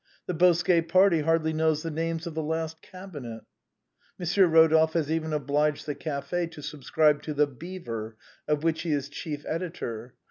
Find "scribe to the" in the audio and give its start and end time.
6.83-7.45